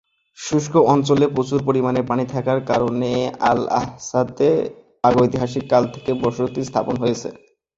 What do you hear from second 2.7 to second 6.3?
কারণে আল-আহসাতে প্রাগৈতিহাসিক কাল থেকেই